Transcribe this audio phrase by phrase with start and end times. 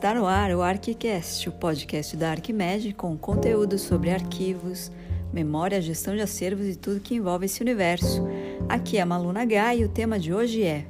[0.00, 4.90] Está no ar o ArchiCast, o podcast da Arquimed com conteúdo sobre arquivos,
[5.30, 8.26] memória, gestão de acervos e tudo que envolve esse universo.
[8.66, 10.86] Aqui é a Maluna H e o tema de hoje é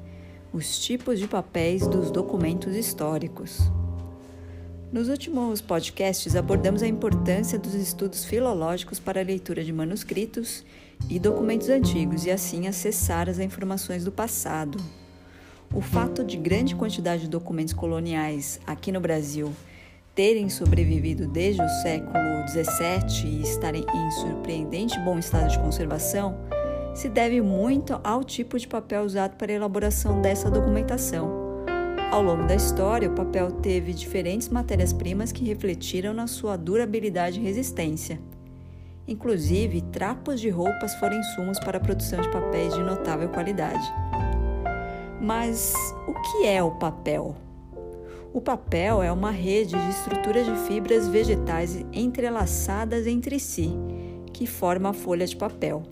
[0.53, 3.59] os tipos de papéis dos documentos históricos.
[4.93, 10.65] Nos últimos podcasts abordamos a importância dos estudos filológicos para a leitura de manuscritos
[11.09, 14.79] e documentos antigos e assim acessar as informações do passado.
[15.73, 19.53] O fato de grande quantidade de documentos coloniais aqui no Brasil
[20.17, 26.37] terem sobrevivido desde o século XVII e estarem em surpreendente bom estado de conservação
[26.93, 31.31] se deve muito ao tipo de papel usado para a elaboração dessa documentação.
[32.11, 37.45] Ao longo da história, o papel teve diferentes matérias-primas que refletiram na sua durabilidade e
[37.45, 38.21] resistência.
[39.07, 43.87] Inclusive, trapos de roupas foram insumos para a produção de papéis de notável qualidade.
[45.21, 45.75] Mas
[46.09, 47.37] o que é o papel?
[48.33, 53.71] O papel é uma rede de estruturas de fibras vegetais entrelaçadas entre si,
[54.33, 55.83] que forma a folha de papel.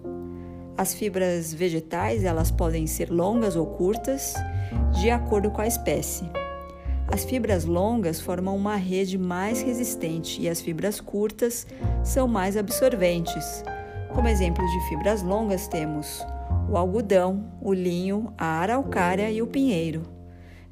[0.79, 4.33] As fibras vegetais, elas podem ser longas ou curtas,
[4.99, 6.25] de acordo com a espécie.
[7.07, 11.67] As fibras longas formam uma rede mais resistente e as fibras curtas
[12.03, 13.63] são mais absorventes.
[14.15, 16.25] Como exemplos de fibras longas temos
[16.69, 20.03] o algodão, o linho, a araucária e o pinheiro.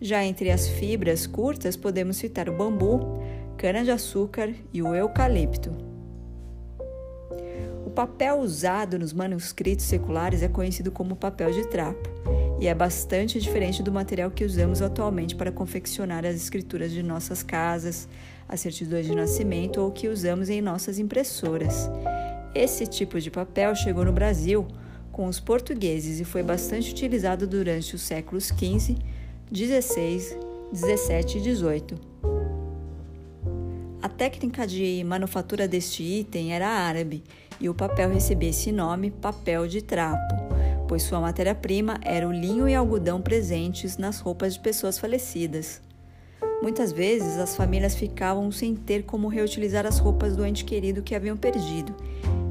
[0.00, 3.00] Já entre as fibras curtas podemos citar o bambu,
[3.56, 5.70] cana-de-açúcar e o eucalipto.
[7.86, 12.11] O papel usado nos manuscritos seculares é conhecido como papel de trapo
[12.61, 17.42] e é bastante diferente do material que usamos atualmente para confeccionar as escrituras de nossas
[17.42, 18.06] casas,
[18.47, 21.89] as certidões de nascimento ou que usamos em nossas impressoras.
[22.55, 24.67] Esse tipo de papel chegou no Brasil
[25.17, 28.98] com os portugueses e foi bastante utilizado durante os séculos XV,
[29.50, 30.36] XVI,
[30.75, 31.98] XVII e XVIII.
[34.03, 37.24] A técnica de manufatura deste item era árabe
[37.58, 40.35] e o papel recebia esse nome papel de trapo,
[40.86, 45.80] pois sua matéria-prima era o linho e algodão presentes nas roupas de pessoas falecidas.
[46.61, 51.14] Muitas vezes as famílias ficavam sem ter como reutilizar as roupas do ente querido que
[51.14, 51.95] haviam perdido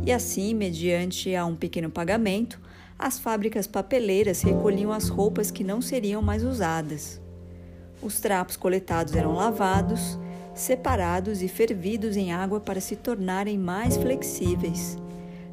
[0.05, 2.61] e assim, mediante a um pequeno pagamento,
[2.97, 7.19] as fábricas papeleiras recolhiam as roupas que não seriam mais usadas.
[8.01, 10.19] Os trapos coletados eram lavados,
[10.53, 14.95] separados e fervidos em água para se tornarem mais flexíveis.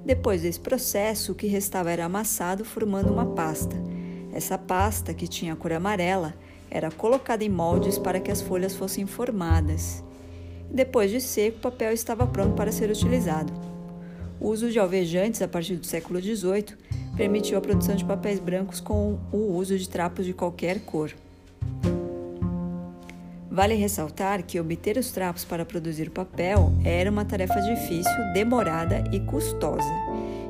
[0.04, 3.74] Depois desse processo, o que restava era amassado, formando uma pasta.
[4.34, 6.34] Essa pasta, que tinha cor amarela,
[6.70, 10.04] era colocada em moldes para que as folhas fossem formadas.
[10.70, 13.72] Depois de seco, o papel estava pronto para ser utilizado.
[14.42, 16.76] O uso de alvejantes a partir do século XVIII
[17.16, 21.12] permitiu a produção de papéis brancos com o uso de trapos de qualquer cor.
[23.48, 29.20] Vale ressaltar que obter os trapos para produzir papel era uma tarefa difícil, demorada e
[29.20, 29.94] custosa,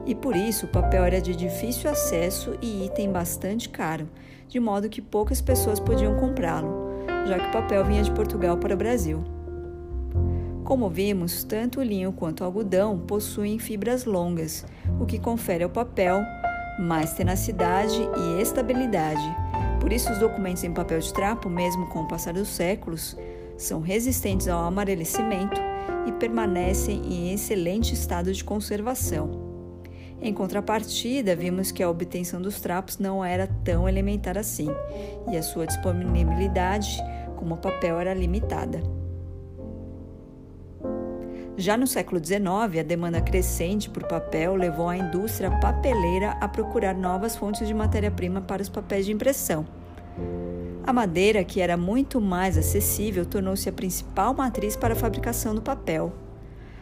[0.07, 4.09] e por isso o papel era de difícil acesso e item bastante caro,
[4.49, 8.73] de modo que poucas pessoas podiam comprá-lo, já que o papel vinha de Portugal para
[8.73, 9.42] o Brasil.
[10.65, 14.65] Como vimos, tanto o linho quanto o algodão possuem fibras longas,
[15.01, 16.23] o que confere ao papel
[16.79, 19.23] mais tenacidade e estabilidade.
[19.81, 23.17] Por isso, os documentos em papel de trapo, mesmo com o passar dos séculos,
[23.57, 25.61] são resistentes ao amarelecimento
[26.07, 29.43] e permanecem em excelente estado de conservação.
[30.21, 34.69] Em contrapartida, vimos que a obtenção dos trapos não era tão elementar assim,
[35.31, 36.97] e a sua disponibilidade
[37.37, 39.02] como papel era limitada.
[41.57, 46.95] Já no século XIX, a demanda crescente por papel levou a indústria papeleira a procurar
[46.95, 49.67] novas fontes de matéria-prima para os papéis de impressão.
[50.85, 55.61] A madeira, que era muito mais acessível, tornou-se a principal matriz para a fabricação do
[55.61, 56.15] papel.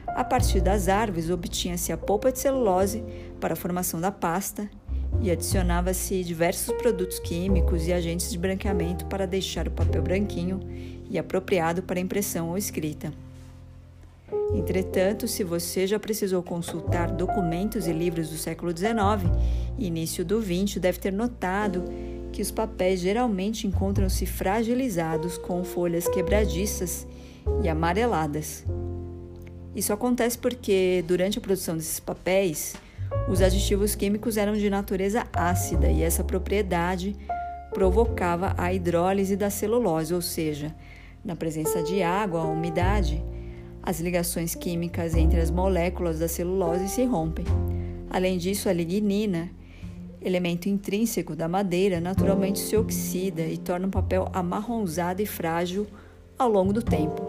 [0.06, 3.04] A partir das árvores, obtinha-se a polpa de celulose
[3.40, 4.70] para a formação da pasta
[5.20, 10.60] e adicionava-se diversos produtos químicos e agentes de branqueamento para deixar o papel branquinho
[11.10, 13.12] e apropriado para impressão ou escrita.
[14.54, 19.30] Entretanto, se você já precisou consultar documentos e livros do século XIX
[19.78, 21.84] e início do XX, deve ter notado
[22.32, 27.06] que os papéis geralmente encontram-se fragilizados com folhas quebradiças
[27.62, 28.64] e amareladas.
[29.74, 32.74] Isso acontece porque, durante a produção desses papéis,
[33.28, 37.16] os aditivos químicos eram de natureza ácida e essa propriedade
[37.72, 40.74] provocava a hidrólise da celulose, ou seja,
[41.24, 43.22] na presença de água, a umidade,
[43.82, 47.44] as ligações químicas entre as moléculas da celulose se rompem.
[48.10, 49.50] Além disso, a lignina,
[50.20, 55.86] elemento intrínseco da madeira, naturalmente se oxida e torna o papel amarronzado e frágil
[56.38, 57.22] ao longo do tempo.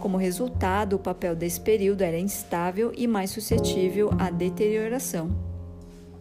[0.00, 5.30] Como resultado, o papel desse período era instável e mais suscetível à deterioração.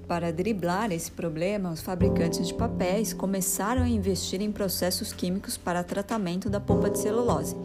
[0.08, 5.84] Para driblar esse problema, os fabricantes de papéis começaram a investir em processos químicos para
[5.84, 7.56] tratamento da polpa de celulose,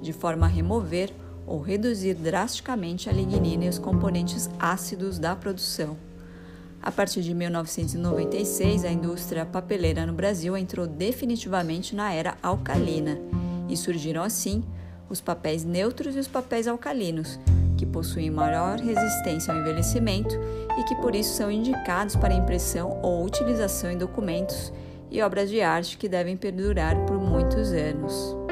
[0.00, 1.10] de forma a remover
[1.46, 5.96] ou reduzir drasticamente a lignina e os componentes ácidos da produção.
[6.82, 13.18] A partir de 1996, a indústria papeleira no Brasil entrou definitivamente na era alcalina
[13.68, 14.62] e surgiram assim
[15.08, 17.38] os papéis neutros e os papéis alcalinos,
[17.76, 20.34] que possuem maior resistência ao envelhecimento
[20.78, 24.72] e que por isso são indicados para impressão ou utilização em documentos
[25.10, 28.43] e obras de arte que devem perdurar por muitos anos.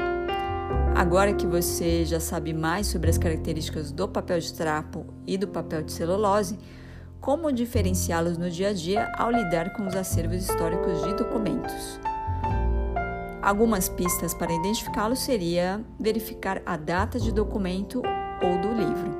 [0.95, 5.47] Agora que você já sabe mais sobre as características do papel de trapo e do
[5.47, 6.59] papel de celulose,
[7.19, 11.99] como diferenciá-los no dia a dia ao lidar com os acervos históricos de documentos.
[13.41, 18.01] Algumas pistas para identificá-los seria verificar a data de documento
[18.41, 19.11] ou do livro.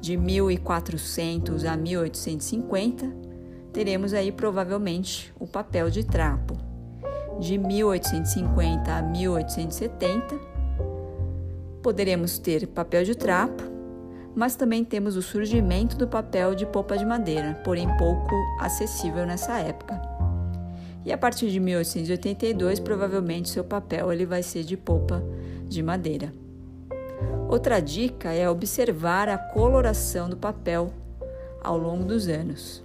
[0.00, 3.14] De 1400 a 1850,
[3.74, 6.69] teremos aí provavelmente o papel de trapo.
[7.40, 10.38] De 1850 a 1870,
[11.82, 13.62] poderemos ter papel de trapo,
[14.36, 19.58] mas também temos o surgimento do papel de polpa de madeira, porém pouco acessível nessa
[19.58, 20.20] época
[21.04, 25.22] e a partir de 1882 provavelmente seu papel ele vai ser de polpa
[25.66, 26.32] de madeira.
[27.48, 30.92] Outra dica é observar a coloração do papel
[31.62, 32.84] ao longo dos anos.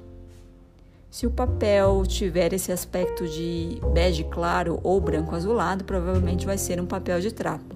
[1.15, 6.77] Se o papel tiver esse aspecto de bege claro ou branco azulado, provavelmente vai ser
[6.81, 7.73] um papel de trapo.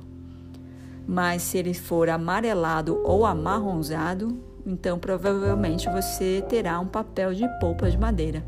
[1.07, 7.89] Mas se ele for amarelado ou amarronzado, então provavelmente você terá um papel de polpa
[7.89, 8.44] de madeira.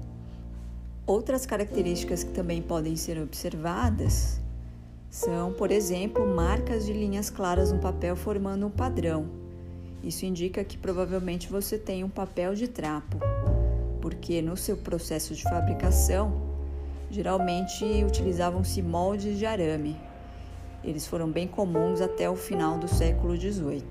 [1.08, 4.42] Outras características que também podem ser observadas
[5.10, 9.26] são, por exemplo, marcas de linhas claras no papel formando um padrão.
[10.04, 13.20] Isso indica que provavelmente você tem um papel de trapo,
[14.02, 16.42] porque no seu processo de fabricação,
[17.10, 19.96] geralmente utilizavam-se moldes de arame.
[20.84, 23.84] Eles foram bem comuns até o final do século XVIII.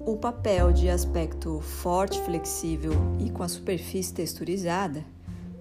[0.00, 5.04] O papel de aspecto forte, flexível e com a superfície texturizada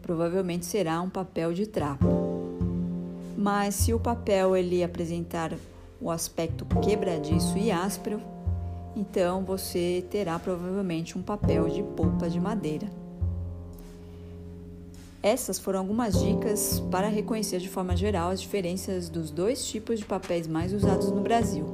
[0.02, 2.06] provavelmente será um papel de trapo.
[3.36, 5.52] Mas se o papel ele apresentar
[6.00, 8.22] o aspecto quebradiço e áspero,
[8.96, 12.88] então você terá provavelmente um papel de polpa de madeira.
[15.26, 20.06] Essas foram algumas dicas para reconhecer de forma geral as diferenças dos dois tipos de
[20.06, 21.66] papéis mais usados no Brasil.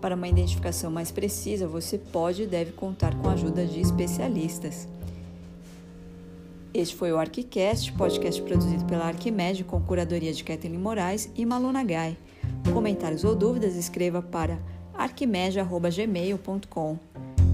[0.00, 4.88] Para uma identificação mais precisa, você pode e deve contar com a ajuda de especialistas.
[6.72, 11.84] Este foi o ArquiCast, podcast produzido pela Arquimed com curadoria de Kathleen Moraes e Maluna
[11.84, 12.16] Gai.
[12.72, 14.58] Comentários ou dúvidas, escreva para
[14.94, 16.98] arquimed.gmail.com.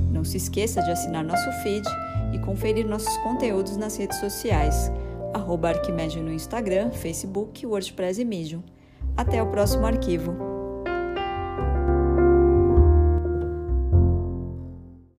[0.09, 1.85] Não se esqueça de assinar nosso feed
[2.33, 4.89] e conferir nossos conteúdos nas redes sociais,
[5.35, 8.63] arroba Arquimed no Instagram, Facebook, WordPress e Medium.
[9.17, 10.52] Até o próximo arquivo.